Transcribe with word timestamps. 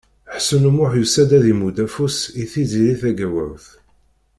Ḥsen 0.35 0.67
U 0.69 0.71
Muḥ 0.75 0.91
yusa-d 0.95 1.31
ad 1.37 1.45
imudd 1.51 1.77
afus 1.85 2.17
i 2.41 2.43
Tiziri 2.51 2.95
Tagawawt. 3.01 3.65